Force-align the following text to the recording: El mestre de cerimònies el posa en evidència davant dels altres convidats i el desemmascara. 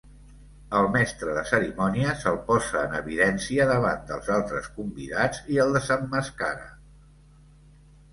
El 0.77 0.87
mestre 0.93 1.33
de 1.37 1.41
cerimònies 1.49 2.23
el 2.31 2.39
posa 2.47 2.79
en 2.85 2.95
evidència 2.99 3.67
davant 3.71 4.01
dels 4.13 4.31
altres 4.37 4.71
convidats 4.79 5.43
i 5.57 5.61
el 5.67 5.77
desemmascara. 5.79 6.67